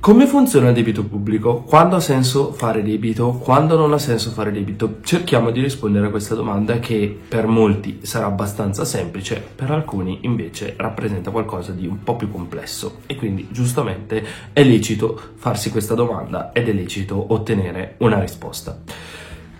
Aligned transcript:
Come 0.00 0.26
funziona 0.26 0.68
il 0.68 0.74
debito 0.74 1.04
pubblico? 1.04 1.62
Quando 1.62 1.96
ha 1.96 2.00
senso 2.00 2.52
fare 2.52 2.84
debito? 2.84 3.32
Quando 3.32 3.76
non 3.76 3.92
ha 3.92 3.98
senso 3.98 4.30
fare 4.30 4.52
debito? 4.52 4.98
Cerchiamo 5.02 5.50
di 5.50 5.60
rispondere 5.60 6.06
a 6.06 6.10
questa 6.10 6.36
domanda 6.36 6.78
che 6.78 7.18
per 7.28 7.48
molti 7.48 7.98
sarà 8.02 8.26
abbastanza 8.26 8.84
semplice, 8.84 9.44
per 9.54 9.72
alcuni 9.72 10.20
invece 10.22 10.74
rappresenta 10.76 11.32
qualcosa 11.32 11.72
di 11.72 11.86
un 11.88 12.04
po' 12.04 12.14
più 12.14 12.30
complesso 12.30 13.00
e 13.06 13.16
quindi 13.16 13.48
giustamente 13.50 14.24
è 14.52 14.62
lecito 14.62 15.20
farsi 15.34 15.68
questa 15.70 15.94
domanda 15.94 16.52
ed 16.52 16.68
è 16.68 16.72
lecito 16.72 17.32
ottenere 17.32 17.96
una 17.98 18.20
risposta. 18.20 18.80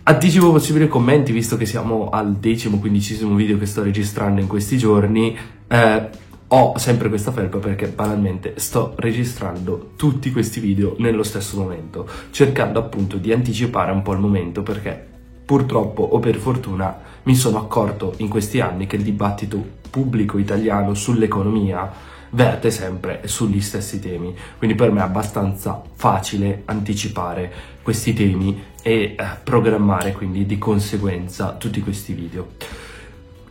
Anticipo 0.04 0.52
possibili 0.52 0.86
commenti 0.86 1.32
visto 1.32 1.56
che 1.56 1.66
siamo 1.66 2.10
al 2.10 2.36
decimo, 2.36 2.78
quindicesimo 2.78 3.34
video 3.34 3.58
che 3.58 3.66
sto 3.66 3.82
registrando 3.82 4.40
in 4.40 4.46
questi 4.46 4.78
giorni. 4.78 5.36
Eh, 5.66 6.26
ho 6.50 6.78
sempre 6.78 7.08
questa 7.10 7.30
felpa 7.30 7.58
perché 7.58 7.88
banalmente 7.88 8.54
sto 8.56 8.94
registrando 8.96 9.90
tutti 9.96 10.32
questi 10.32 10.60
video 10.60 10.94
nello 10.98 11.22
stesso 11.22 11.58
momento, 11.58 12.08
cercando 12.30 12.78
appunto 12.78 13.18
di 13.18 13.32
anticipare 13.32 13.92
un 13.92 14.00
po' 14.02 14.12
il 14.12 14.20
momento 14.20 14.62
perché 14.62 15.06
purtroppo 15.44 16.02
o 16.02 16.18
per 16.18 16.36
fortuna 16.36 16.98
mi 17.24 17.34
sono 17.34 17.58
accorto 17.58 18.14
in 18.18 18.28
questi 18.28 18.60
anni 18.60 18.86
che 18.86 18.96
il 18.96 19.02
dibattito 19.02 19.62
pubblico 19.90 20.38
italiano 20.38 20.94
sull'economia 20.94 22.16
verte 22.30 22.70
sempre 22.70 23.22
sugli 23.24 23.60
stessi 23.60 24.00
temi, 24.00 24.34
quindi 24.56 24.76
per 24.76 24.90
me 24.90 25.00
è 25.00 25.04
abbastanza 25.04 25.82
facile 25.94 26.62
anticipare 26.66 27.52
questi 27.82 28.12
temi 28.12 28.62
e 28.82 28.92
eh, 28.92 29.16
programmare 29.42 30.12
quindi 30.12 30.46
di 30.46 30.58
conseguenza 30.58 31.52
tutti 31.52 31.80
questi 31.80 32.12
video. 32.12 32.48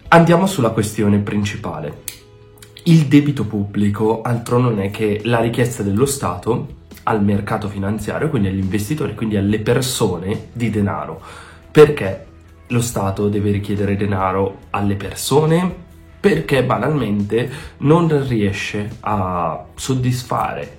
Andiamo 0.09 0.48
sulla 0.48 0.70
questione 0.70 1.20
principale. 1.20 2.17
Il 2.88 3.08
debito 3.08 3.44
pubblico 3.44 4.22
altro 4.22 4.59
non 4.59 4.80
è 4.80 4.90
che 4.91 5.20
la 5.26 5.41
richiesta 5.41 5.84
dello 5.84 6.05
Stato 6.05 6.76
al 7.04 7.22
mercato 7.22 7.68
finanziario, 7.68 8.30
quindi 8.30 8.48
agli 8.48 8.59
investitori, 8.59 9.14
quindi 9.14 9.36
alle 9.36 9.59
persone 9.59 10.48
di 10.53 10.70
denaro. 10.70 11.22
Perché 11.70 12.25
lo 12.67 12.80
Stato 12.80 13.28
deve 13.28 13.52
richiedere 13.52 13.97
denaro 13.97 14.59
alle 14.70 14.95
persone? 14.95 15.70
Perché 16.17 16.64
banalmente 16.64 17.52
non 17.80 18.25
riesce 18.25 18.90
a 19.02 19.66
soddisfare 19.75 20.78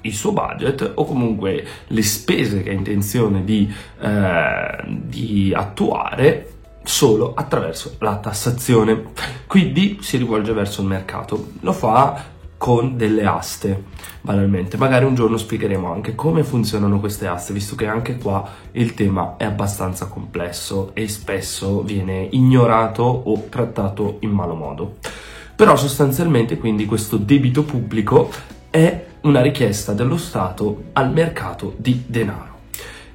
il 0.00 0.14
suo 0.14 0.32
budget 0.32 0.92
o 0.94 1.04
comunque 1.04 1.62
le 1.88 2.02
spese 2.02 2.62
che 2.62 2.70
ha 2.70 2.72
intenzione 2.72 3.44
di, 3.44 3.70
eh, 4.00 4.82
di 4.86 5.52
attuare 5.54 6.59
solo 6.82 7.32
attraverso 7.34 7.96
la 7.98 8.16
tassazione. 8.16 9.12
Quindi 9.46 9.98
si 10.00 10.16
rivolge 10.16 10.52
verso 10.52 10.80
il 10.82 10.88
mercato. 10.88 11.52
Lo 11.60 11.72
fa 11.72 12.38
con 12.60 12.98
delle 12.98 13.24
aste, 13.24 13.84
banalmente. 14.20 14.76
Magari 14.76 15.06
un 15.06 15.14
giorno 15.14 15.38
spiegheremo 15.38 15.90
anche 15.90 16.14
come 16.14 16.44
funzionano 16.44 17.00
queste 17.00 17.26
aste, 17.26 17.54
visto 17.54 17.74
che 17.74 17.86
anche 17.86 18.18
qua 18.18 18.46
il 18.72 18.92
tema 18.92 19.36
è 19.38 19.44
abbastanza 19.44 20.08
complesso 20.08 20.90
e 20.92 21.08
spesso 21.08 21.80
viene 21.82 22.28
ignorato 22.32 23.02
o 23.02 23.46
trattato 23.48 24.18
in 24.20 24.30
malo 24.30 24.54
modo. 24.54 24.96
Però 25.56 25.74
sostanzialmente 25.74 26.58
quindi 26.58 26.84
questo 26.84 27.16
debito 27.16 27.64
pubblico 27.64 28.30
è 28.68 29.06
una 29.22 29.40
richiesta 29.40 29.94
dello 29.94 30.18
Stato 30.18 30.84
al 30.92 31.10
mercato 31.12 31.74
di 31.78 32.04
denaro. 32.06 32.58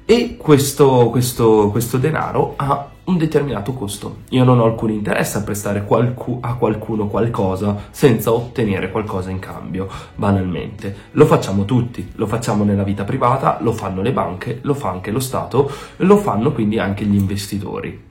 E 0.04 0.36
questo, 0.36 1.08
questo, 1.10 1.70
questo 1.70 1.98
denaro 1.98 2.54
ha 2.56 2.90
un 3.06 3.18
determinato 3.18 3.72
costo. 3.72 4.18
Io 4.30 4.44
non 4.44 4.58
ho 4.58 4.64
alcun 4.64 4.90
interesse 4.90 5.38
a 5.38 5.42
prestare 5.42 5.84
qualcu- 5.84 6.44
a 6.44 6.54
qualcuno 6.54 7.06
qualcosa 7.08 7.84
senza 7.90 8.32
ottenere 8.32 8.90
qualcosa 8.90 9.30
in 9.30 9.38
cambio, 9.38 9.88
banalmente. 10.14 10.94
Lo 11.12 11.26
facciamo 11.26 11.64
tutti, 11.64 12.12
lo 12.16 12.26
facciamo 12.26 12.64
nella 12.64 12.82
vita 12.82 13.04
privata, 13.04 13.58
lo 13.60 13.72
fanno 13.72 14.02
le 14.02 14.12
banche, 14.12 14.58
lo 14.62 14.74
fa 14.74 14.90
anche 14.90 15.10
lo 15.10 15.20
Stato, 15.20 15.70
lo 15.96 16.16
fanno 16.16 16.52
quindi 16.52 16.78
anche 16.78 17.04
gli 17.04 17.16
investitori. 17.16 18.04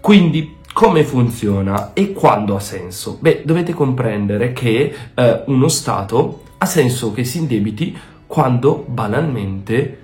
Quindi 0.00 0.56
come 0.72 1.04
funziona 1.04 1.92
e 1.92 2.12
quando 2.12 2.56
ha 2.56 2.60
senso? 2.60 3.18
Beh, 3.20 3.42
dovete 3.44 3.72
comprendere 3.72 4.52
che 4.52 4.94
eh, 5.14 5.42
uno 5.46 5.68
Stato 5.68 6.42
ha 6.58 6.66
senso 6.66 7.12
che 7.12 7.24
si 7.24 7.38
indebiti 7.38 7.96
quando 8.26 8.84
banalmente 8.88 9.98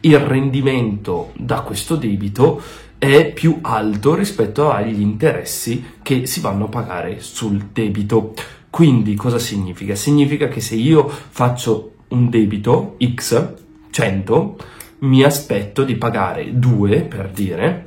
il 0.00 0.18
rendimento 0.18 1.32
da 1.34 1.60
questo 1.60 1.96
debito 1.96 2.60
è 2.98 3.32
più 3.32 3.58
alto 3.62 4.14
rispetto 4.14 4.70
agli 4.70 5.00
interessi 5.00 5.84
che 6.02 6.26
si 6.26 6.40
vanno 6.40 6.64
a 6.64 6.68
pagare 6.68 7.20
sul 7.20 7.68
debito. 7.72 8.34
Quindi 8.70 9.14
cosa 9.14 9.38
significa? 9.38 9.94
Significa 9.94 10.48
che 10.48 10.60
se 10.60 10.74
io 10.74 11.08
faccio 11.08 11.92
un 12.08 12.28
debito 12.28 12.96
X 13.14 13.54
100, 13.90 14.56
mi 15.00 15.22
aspetto 15.22 15.84
di 15.84 15.94
pagare 15.94 16.58
2 16.58 17.02
per 17.02 17.30
dire 17.30 17.86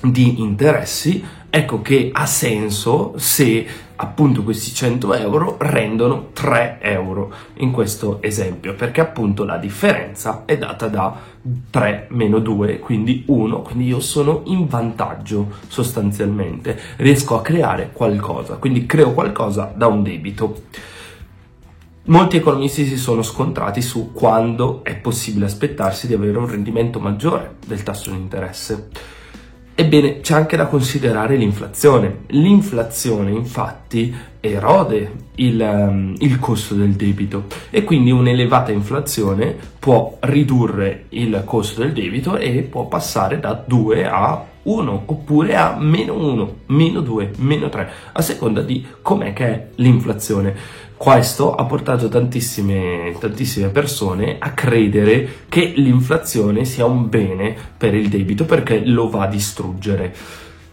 di 0.00 0.40
interessi, 0.40 1.24
ecco 1.48 1.80
che 1.82 2.10
ha 2.12 2.26
senso 2.26 3.14
se 3.16 3.66
appunto 3.96 4.42
questi 4.42 4.74
100 4.74 5.14
euro 5.14 5.56
rendono 5.58 6.28
3 6.32 6.78
euro 6.82 7.32
in 7.54 7.70
questo 7.70 8.20
esempio, 8.20 8.74
perché 8.74 9.00
appunto 9.00 9.44
la 9.44 9.56
differenza 9.56 10.42
è 10.44 10.58
data 10.58 10.88
da 10.88 11.18
3 11.70 12.08
meno 12.10 12.38
2, 12.38 12.78
quindi 12.78 13.24
1, 13.26 13.62
quindi 13.62 13.86
io 13.86 14.00
sono 14.00 14.42
in 14.46 14.66
vantaggio 14.66 15.50
sostanzialmente, 15.68 16.78
riesco 16.96 17.36
a 17.36 17.42
creare 17.42 17.90
qualcosa, 17.92 18.56
quindi 18.56 18.84
creo 18.86 19.12
qualcosa 19.12 19.72
da 19.74 19.86
un 19.86 20.02
debito. 20.02 20.62
Molti 22.08 22.36
economisti 22.36 22.86
si 22.86 22.98
sono 22.98 23.22
scontrati 23.22 23.82
su 23.82 24.12
quando 24.12 24.84
è 24.84 24.94
possibile 24.94 25.46
aspettarsi 25.46 26.06
di 26.06 26.14
avere 26.14 26.38
un 26.38 26.48
rendimento 26.48 27.00
maggiore 27.00 27.56
del 27.66 27.82
tasso 27.82 28.10
di 28.10 28.16
interesse. 28.16 28.90
Ebbene, 29.78 30.20
c'è 30.20 30.32
anche 30.32 30.56
da 30.56 30.68
considerare 30.68 31.36
l'inflazione. 31.36 32.20
L'inflazione, 32.28 33.30
infatti, 33.30 34.14
erode 34.40 35.12
il, 35.34 35.60
um, 35.60 36.14
il, 36.18 36.38
costo 36.38 36.74
del 36.74 36.92
debito 36.92 37.44
e 37.68 37.84
quindi 37.84 38.10
un'elevata 38.10 38.72
inflazione 38.72 39.54
può 39.78 40.16
ridurre 40.20 41.04
il 41.10 41.42
costo 41.44 41.82
del 41.82 41.92
debito 41.92 42.38
e 42.38 42.62
può 42.62 42.86
passare 42.86 43.38
da 43.38 43.52
2 43.52 44.06
a 44.06 44.44
1 44.66 45.02
oppure 45.06 45.56
a 45.56 45.76
meno 45.78 46.14
1, 46.14 46.56
meno 46.66 47.00
2, 47.00 47.32
meno 47.38 47.68
3, 47.68 47.90
a 48.12 48.20
seconda 48.20 48.62
di 48.62 48.84
com'è 49.00 49.32
che 49.32 49.46
è 49.46 49.66
l'inflazione. 49.76 50.54
Questo 50.96 51.54
ha 51.54 51.64
portato 51.64 52.08
tantissime, 52.08 53.14
tantissime 53.18 53.68
persone 53.68 54.36
a 54.38 54.52
credere 54.52 55.44
che 55.48 55.72
l'inflazione 55.76 56.64
sia 56.64 56.86
un 56.86 57.08
bene 57.08 57.54
per 57.76 57.94
il 57.94 58.08
debito 58.08 58.44
perché 58.44 58.84
lo 58.84 59.08
va 59.08 59.24
a 59.24 59.28
distruggere. 59.28 60.14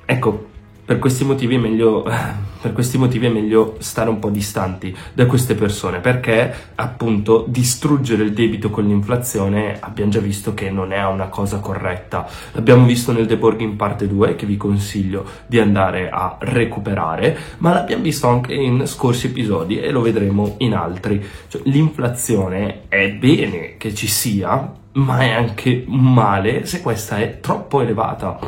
Ecco, 0.05 0.51
per 0.85 0.99
questi, 0.99 1.23
meglio, 1.23 2.03
per 2.61 2.73
questi 2.73 2.97
motivi 2.97 3.27
è 3.27 3.29
meglio 3.29 3.75
stare 3.79 4.09
un 4.09 4.19
po' 4.19 4.29
distanti 4.29 4.95
da 5.13 5.25
queste 5.25 5.55
persone 5.55 5.99
perché 5.99 6.53
appunto 6.75 7.45
distruggere 7.47 8.23
il 8.23 8.33
debito 8.33 8.69
con 8.69 8.85
l'inflazione 8.85 9.77
abbiamo 9.79 10.11
già 10.11 10.19
visto 10.19 10.53
che 10.53 10.69
non 10.69 10.91
è 10.91 11.05
una 11.05 11.27
cosa 11.27 11.59
corretta. 11.59 12.27
L'abbiamo 12.51 12.85
visto 12.85 13.11
nel 13.11 13.25
Deborging 13.25 13.75
parte 13.75 14.07
2 14.07 14.35
che 14.35 14.45
vi 14.45 14.57
consiglio 14.57 15.25
di 15.45 15.59
andare 15.59 16.09
a 16.09 16.35
recuperare, 16.39 17.37
ma 17.59 17.73
l'abbiamo 17.73 18.03
visto 18.03 18.27
anche 18.27 18.53
in 18.53 18.85
scorsi 18.85 19.27
episodi 19.27 19.79
e 19.79 19.89
lo 19.91 20.01
vedremo 20.01 20.55
in 20.59 20.75
altri. 20.75 21.23
Cioè, 21.47 21.61
l'inflazione 21.65 22.83
è 22.89 23.09
bene 23.09 23.77
che 23.77 23.93
ci 23.93 24.07
sia, 24.07 24.71
ma 24.93 25.19
è 25.19 25.29
anche 25.31 25.85
male 25.87 26.65
se 26.65 26.81
questa 26.81 27.17
è 27.17 27.39
troppo 27.39 27.81
elevata. 27.81 28.39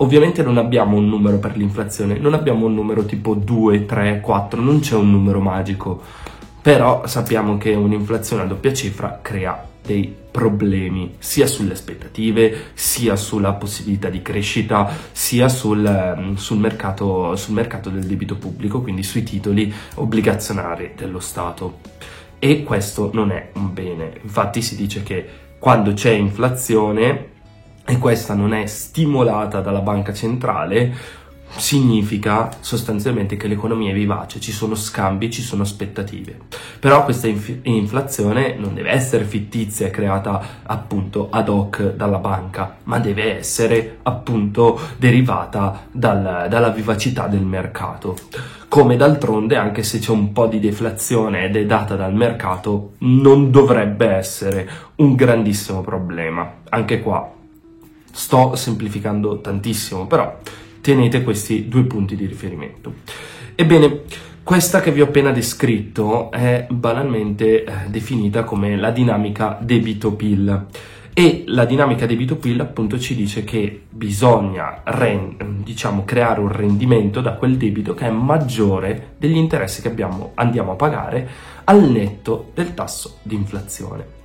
Ovviamente 0.00 0.42
non 0.42 0.58
abbiamo 0.58 0.96
un 0.96 1.08
numero 1.08 1.38
per 1.38 1.56
l'inflazione, 1.56 2.18
non 2.18 2.32
abbiamo 2.32 2.66
un 2.66 2.74
numero 2.74 3.04
tipo 3.04 3.34
2, 3.34 3.84
3, 3.84 4.20
4, 4.20 4.60
non 4.60 4.78
c'è 4.78 4.94
un 4.94 5.10
numero 5.10 5.40
magico, 5.40 6.00
però 6.62 7.04
sappiamo 7.06 7.58
che 7.58 7.74
un'inflazione 7.74 8.42
a 8.42 8.46
doppia 8.46 8.72
cifra 8.72 9.18
crea 9.20 9.66
dei 9.84 10.14
problemi 10.30 11.14
sia 11.18 11.48
sulle 11.48 11.72
aspettative, 11.72 12.70
sia 12.74 13.16
sulla 13.16 13.54
possibilità 13.54 14.08
di 14.08 14.22
crescita, 14.22 14.88
sia 15.10 15.48
sul, 15.48 15.84
ehm, 15.84 16.36
sul, 16.36 16.58
mercato, 16.58 17.34
sul 17.34 17.54
mercato 17.54 17.90
del 17.90 18.04
debito 18.04 18.36
pubblico, 18.36 18.80
quindi 18.80 19.02
sui 19.02 19.24
titoli 19.24 19.72
obbligazionari 19.94 20.92
dello 20.94 21.18
Stato. 21.18 21.80
E 22.38 22.62
questo 22.62 23.10
non 23.14 23.32
è 23.32 23.50
un 23.54 23.72
bene. 23.72 24.12
Infatti 24.22 24.62
si 24.62 24.76
dice 24.76 25.02
che 25.02 25.28
quando 25.58 25.92
c'è 25.92 26.12
inflazione 26.12 27.36
e 27.88 27.96
questa 27.96 28.34
non 28.34 28.52
è 28.52 28.66
stimolata 28.66 29.62
dalla 29.62 29.80
banca 29.80 30.12
centrale, 30.12 30.94
significa 31.56 32.50
sostanzialmente 32.60 33.38
che 33.38 33.48
l'economia 33.48 33.92
è 33.92 33.94
vivace, 33.94 34.40
ci 34.40 34.52
sono 34.52 34.74
scambi, 34.74 35.30
ci 35.30 35.40
sono 35.40 35.62
aspettative. 35.62 36.36
Però 36.78 37.02
questa 37.04 37.28
inf- 37.28 37.60
inflazione 37.62 38.56
non 38.58 38.74
deve 38.74 38.90
essere 38.90 39.24
fittizia 39.24 39.86
e 39.86 39.90
creata 39.90 40.60
appunto 40.64 41.28
ad 41.30 41.48
hoc 41.48 41.94
dalla 41.94 42.18
banca, 42.18 42.76
ma 42.84 42.98
deve 42.98 43.38
essere 43.38 44.00
appunto 44.02 44.78
derivata 44.98 45.86
dal, 45.90 46.46
dalla 46.50 46.68
vivacità 46.68 47.26
del 47.26 47.42
mercato. 47.42 48.16
Come 48.68 48.96
d'altronde, 48.96 49.56
anche 49.56 49.82
se 49.82 49.98
c'è 49.98 50.10
un 50.10 50.32
po' 50.32 50.46
di 50.46 50.60
deflazione 50.60 51.44
ed 51.46 51.56
è 51.56 51.64
data 51.64 51.96
dal 51.96 52.12
mercato, 52.12 52.92
non 52.98 53.50
dovrebbe 53.50 54.08
essere 54.08 54.68
un 54.96 55.14
grandissimo 55.14 55.80
problema. 55.80 56.52
Anche 56.68 57.00
qua 57.00 57.36
sto 58.18 58.56
semplificando 58.56 59.40
tantissimo, 59.40 60.08
però 60.08 60.40
tenete 60.80 61.22
questi 61.22 61.68
due 61.68 61.84
punti 61.84 62.16
di 62.16 62.26
riferimento. 62.26 62.92
Ebbene, 63.54 64.00
questa 64.42 64.80
che 64.80 64.90
vi 64.90 65.00
ho 65.00 65.04
appena 65.04 65.30
descritto 65.30 66.32
è 66.32 66.66
banalmente 66.68 67.62
eh, 67.62 67.72
definita 67.86 68.42
come 68.42 68.76
la 68.76 68.90
dinamica 68.90 69.56
debito-PIL 69.60 70.66
e 71.14 71.44
la 71.46 71.64
dinamica 71.64 72.06
debito-PIL 72.06 72.60
appunto 72.60 72.98
ci 72.98 73.14
dice 73.14 73.44
che 73.44 73.82
bisogna 73.88 74.80
rend- 74.84 75.62
diciamo, 75.62 76.04
creare 76.04 76.40
un 76.40 76.50
rendimento 76.50 77.20
da 77.20 77.34
quel 77.34 77.56
debito 77.56 77.94
che 77.94 78.06
è 78.06 78.10
maggiore 78.10 79.14
degli 79.16 79.36
interessi 79.36 79.80
che 79.80 79.88
abbiamo, 79.88 80.32
andiamo 80.34 80.72
a 80.72 80.76
pagare 80.76 81.28
al 81.64 81.88
netto 81.88 82.50
del 82.52 82.74
tasso 82.74 83.18
di 83.22 83.36
inflazione. 83.36 84.17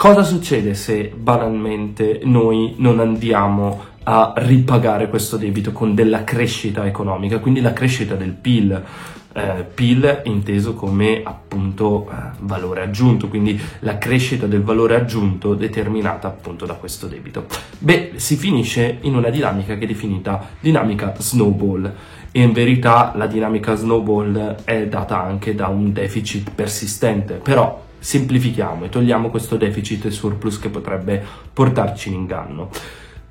Cosa 0.00 0.22
succede 0.22 0.72
se 0.72 1.12
banalmente 1.14 2.22
noi 2.24 2.76
non 2.78 3.00
andiamo 3.00 3.84
a 4.04 4.32
ripagare 4.34 5.10
questo 5.10 5.36
debito 5.36 5.72
con 5.72 5.94
della 5.94 6.24
crescita 6.24 6.86
economica, 6.86 7.38
quindi 7.38 7.60
la 7.60 7.74
crescita 7.74 8.14
del 8.14 8.30
PIL. 8.32 8.82
Eh, 9.30 9.66
PIL 9.74 10.22
inteso 10.24 10.72
come 10.72 11.20
appunto 11.22 12.08
eh, 12.10 12.14
valore 12.38 12.80
aggiunto, 12.80 13.28
quindi 13.28 13.60
la 13.80 13.98
crescita 13.98 14.46
del 14.46 14.62
valore 14.62 14.96
aggiunto 14.96 15.52
determinata 15.52 16.28
appunto 16.28 16.64
da 16.64 16.76
questo 16.76 17.06
debito. 17.06 17.44
Beh, 17.78 18.12
si 18.16 18.36
finisce 18.36 19.00
in 19.02 19.14
una 19.14 19.28
dinamica 19.28 19.76
che 19.76 19.84
è 19.84 19.86
definita 19.86 20.48
dinamica 20.60 21.12
snowball 21.18 21.92
e 22.32 22.40
in 22.40 22.52
verità 22.52 23.12
la 23.16 23.26
dinamica 23.26 23.74
snowball 23.74 24.64
è 24.64 24.86
data 24.86 25.20
anche 25.20 25.54
da 25.54 25.66
un 25.66 25.92
deficit 25.92 26.52
persistente, 26.54 27.34
però 27.34 27.88
semplifichiamo 28.00 28.86
e 28.86 28.88
togliamo 28.88 29.30
questo 29.30 29.56
deficit 29.56 30.06
e 30.06 30.10
surplus 30.10 30.58
che 30.58 30.70
potrebbe 30.70 31.24
portarci 31.52 32.08
in 32.08 32.14
inganno. 32.14 32.70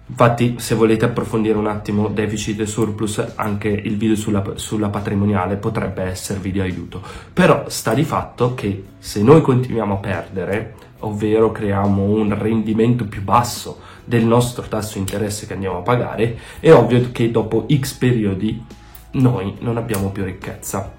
Infatti, 0.09 0.55
se 0.57 0.73
volete 0.73 1.05
approfondire 1.05 1.57
un 1.57 1.67
attimo 1.67 2.07
deficit 2.07 2.59
e 2.61 2.65
surplus, 2.65 3.33
anche 3.35 3.67
il 3.67 3.95
video 3.95 4.15
sulla, 4.15 4.43
sulla, 4.55 4.89
patrimoniale 4.89 5.55
potrebbe 5.57 6.01
esservi 6.01 6.51
di 6.51 6.59
aiuto. 6.59 7.01
Però 7.31 7.65
sta 7.67 7.93
di 7.93 8.03
fatto 8.03 8.55
che 8.55 8.85
se 8.97 9.21
noi 9.21 9.41
continuiamo 9.41 9.95
a 9.95 9.97
perdere, 9.97 10.73
ovvero 10.99 11.51
creiamo 11.51 12.01
un 12.01 12.35
rendimento 12.37 13.05
più 13.05 13.21
basso 13.21 13.79
del 14.03 14.25
nostro 14.25 14.67
tasso 14.67 14.93
di 14.93 15.01
interesse 15.01 15.45
che 15.45 15.53
andiamo 15.53 15.77
a 15.77 15.81
pagare, 15.81 16.39
è 16.59 16.71
ovvio 16.73 17.11
che 17.11 17.29
dopo 17.29 17.67
X 17.71 17.93
periodi 17.93 18.65
noi 19.11 19.57
non 19.59 19.77
abbiamo 19.77 20.09
più 20.09 20.23
ricchezza. 20.23 20.91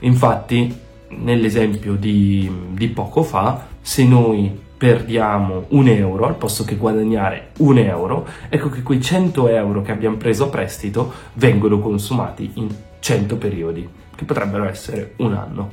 Infatti, 0.00 0.76
nell'esempio 1.08 1.94
di, 1.94 2.50
di 2.70 2.88
poco 2.88 3.22
fa, 3.22 3.66
se 3.80 4.04
noi 4.04 4.64
perdiamo 4.76 5.66
un 5.68 5.88
euro 5.88 6.26
al 6.26 6.36
posto 6.36 6.64
che 6.64 6.76
guadagnare 6.76 7.50
un 7.58 7.78
euro, 7.78 8.26
ecco 8.48 8.68
che 8.68 8.82
quei 8.82 9.00
100 9.00 9.48
euro 9.48 9.82
che 9.82 9.92
abbiamo 9.92 10.16
preso 10.16 10.44
a 10.44 10.48
prestito 10.48 11.12
vengono 11.34 11.78
consumati 11.78 12.50
in 12.54 12.68
100 12.98 13.36
periodi, 13.36 13.88
che 14.14 14.24
potrebbero 14.24 14.64
essere 14.64 15.14
un 15.18 15.34
anno. 15.34 15.70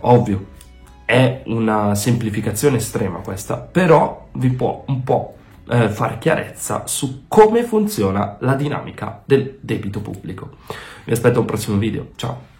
Ovvio, 0.00 0.46
è 1.04 1.42
una 1.46 1.94
semplificazione 1.94 2.78
estrema 2.78 3.18
questa, 3.18 3.58
però 3.58 4.28
vi 4.32 4.50
può 4.50 4.84
un 4.86 5.02
po' 5.02 5.34
eh, 5.68 5.88
fare 5.88 6.18
chiarezza 6.18 6.86
su 6.86 7.24
come 7.28 7.62
funziona 7.62 8.36
la 8.40 8.54
dinamica 8.54 9.22
del 9.24 9.58
debito 9.60 10.00
pubblico. 10.00 10.50
Vi 11.04 11.12
aspetto 11.12 11.38
a 11.38 11.40
un 11.40 11.46
prossimo 11.46 11.76
video, 11.76 12.08
ciao! 12.16 12.51